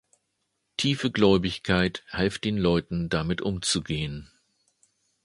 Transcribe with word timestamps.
Tiefe 0.77 1.11
Gläubigkeit 1.11 2.03
half 2.09 2.39
den 2.39 2.57
Leuten 2.57 3.07
damit 3.09 3.39
umzugehen. 3.39 4.31